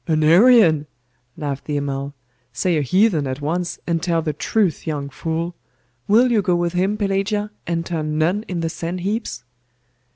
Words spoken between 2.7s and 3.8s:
a heathen at once,